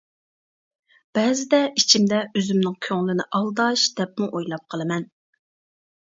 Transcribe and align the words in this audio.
بەزىدە 1.17 1.57
ئىچىمدە 1.81 2.21
ئۆزۈمنىڭ 2.39 2.77
كۆڭلىنى 2.85 3.25
ئالداش 3.39 3.83
دەپمۇ 3.99 4.31
ئويلاپ 4.39 4.65
قالىمەن. 4.75 5.07